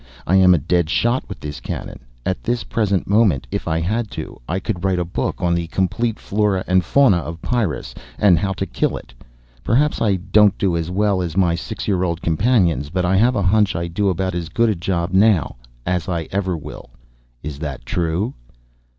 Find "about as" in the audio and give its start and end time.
14.09-14.49